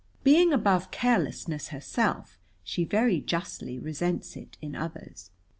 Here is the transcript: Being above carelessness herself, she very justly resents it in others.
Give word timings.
Being 0.23 0.51
above 0.51 0.89
carelessness 0.89 1.67
herself, 1.67 2.39
she 2.63 2.85
very 2.85 3.19
justly 3.21 3.77
resents 3.77 4.35
it 4.35 4.57
in 4.59 4.73
others. 4.75 5.29